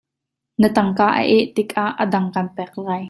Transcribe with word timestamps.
Na 0.61 0.67
tangka 0.77 1.07
a 1.19 1.21
eh 1.37 1.45
tik 1.55 1.71
ah 1.83 1.91
adang 2.03 2.27
kan 2.33 2.47
pek 2.57 2.71
lai. 2.85 2.99